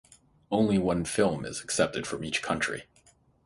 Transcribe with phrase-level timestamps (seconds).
[0.49, 2.85] Only one film is accepted from each country.